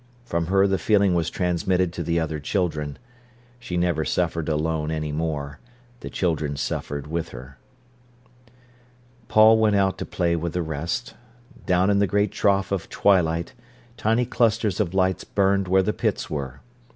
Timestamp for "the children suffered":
5.99-7.05